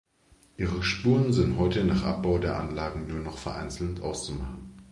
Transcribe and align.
Ihre 0.57 0.81
Spuren 0.81 1.31
sind 1.31 1.59
heute, 1.59 1.83
nach 1.83 2.03
Abbau 2.03 2.39
der 2.39 2.57
Anlagen, 2.59 3.05
nur 3.05 3.19
noch 3.19 3.37
vereinzelt 3.37 4.01
auszumachen. 4.01 4.73